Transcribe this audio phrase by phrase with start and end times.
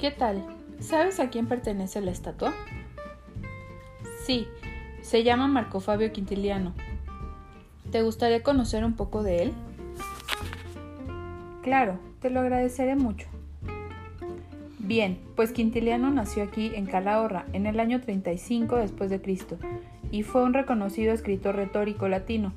[0.00, 0.42] ¿Qué tal?
[0.78, 2.54] ¿Sabes a quién pertenece la estatua?
[4.24, 4.48] Sí,
[5.02, 6.72] se llama Marco Fabio Quintiliano.
[7.92, 9.52] ¿Te gustaría conocer un poco de él?
[11.62, 13.28] Claro, te lo agradeceré mucho.
[14.78, 19.58] Bien, pues Quintiliano nació aquí en Calahorra en el año 35 después de Cristo
[20.10, 22.54] y fue un reconocido escritor retórico latino.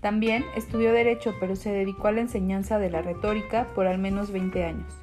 [0.00, 4.30] También estudió derecho, pero se dedicó a la enseñanza de la retórica por al menos
[4.30, 4.94] 20 años.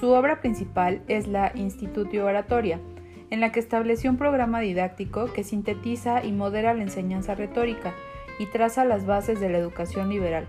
[0.00, 2.80] Su obra principal es la Institutio Oratoria,
[3.28, 7.92] en la que estableció un programa didáctico que sintetiza y modera la enseñanza retórica
[8.38, 10.46] y traza las bases de la educación liberal.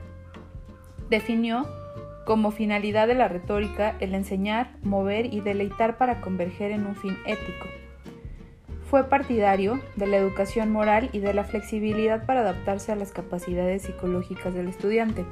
[1.09, 1.67] Definió
[2.25, 7.17] como finalidad de la retórica el enseñar, mover y deleitar para converger en un fin
[7.25, 7.67] ético.
[8.89, 13.81] Fue partidario de la educación moral y de la flexibilidad para adaptarse a las capacidades
[13.81, 15.25] psicológicas del estudiante.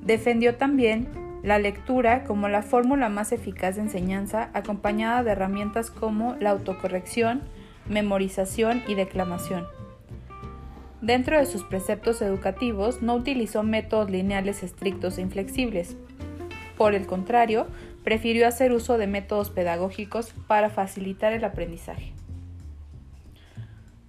[0.00, 6.36] Defendió también la lectura como la fórmula más eficaz de enseñanza, acompañada de herramientas como
[6.40, 7.42] la autocorrección,
[7.88, 9.66] memorización y declamación.
[11.00, 15.96] Dentro de sus preceptos educativos no utilizó métodos lineales estrictos e inflexibles.
[16.76, 17.66] Por el contrario,
[18.02, 22.12] prefirió hacer uso de métodos pedagógicos para facilitar el aprendizaje.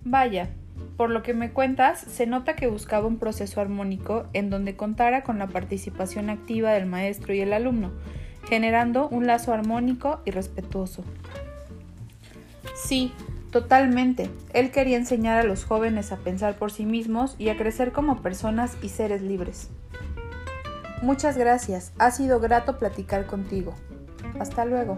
[0.03, 0.49] Vaya,
[0.97, 5.23] por lo que me cuentas, se nota que buscaba un proceso armónico en donde contara
[5.23, 7.91] con la participación activa del maestro y el alumno,
[8.47, 11.03] generando un lazo armónico y respetuoso.
[12.75, 13.13] Sí,
[13.51, 14.29] totalmente.
[14.53, 18.21] Él quería enseñar a los jóvenes a pensar por sí mismos y a crecer como
[18.21, 19.69] personas y seres libres.
[21.01, 23.73] Muchas gracias, ha sido grato platicar contigo.
[24.37, 24.97] Hasta luego.